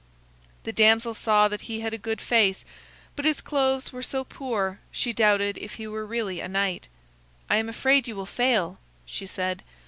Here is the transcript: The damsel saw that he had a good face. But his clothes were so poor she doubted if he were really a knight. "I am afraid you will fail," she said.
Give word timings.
The 0.63 0.73
damsel 0.73 1.13
saw 1.13 1.47
that 1.47 1.61
he 1.69 1.81
had 1.81 1.93
a 1.93 1.97
good 1.99 2.19
face. 2.21 2.65
But 3.15 3.23
his 3.23 3.39
clothes 3.39 3.93
were 3.93 4.01
so 4.01 4.23
poor 4.23 4.79
she 4.91 5.13
doubted 5.13 5.59
if 5.59 5.75
he 5.75 5.85
were 5.85 6.07
really 6.07 6.39
a 6.39 6.47
knight. 6.47 6.87
"I 7.51 7.57
am 7.57 7.69
afraid 7.69 8.07
you 8.07 8.15
will 8.15 8.25
fail," 8.25 8.79
she 9.05 9.27
said. 9.27 9.61